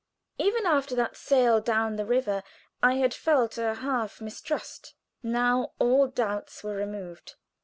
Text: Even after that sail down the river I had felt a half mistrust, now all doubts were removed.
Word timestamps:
Even 0.39 0.65
after 0.65 0.95
that 0.95 1.15
sail 1.15 1.61
down 1.61 1.95
the 1.95 2.07
river 2.07 2.41
I 2.81 2.95
had 2.95 3.13
felt 3.13 3.59
a 3.59 3.75
half 3.75 4.19
mistrust, 4.19 4.95
now 5.21 5.73
all 5.77 6.07
doubts 6.07 6.63
were 6.63 6.73
removed. 6.73 7.35